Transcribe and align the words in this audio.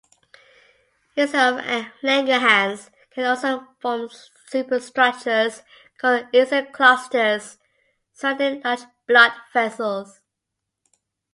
Islets 1.15 1.33
of 1.35 2.01
Langerhans 2.01 2.89
can 3.11 3.23
also 3.25 3.67
form 3.79 4.09
superstructures 4.47 5.61
called 5.99 6.25
"islet 6.33 6.73
clusters" 6.73 7.59
surrounding 8.11 8.61
large 8.63 8.81
blood 9.07 9.31
vessels. 9.53 10.21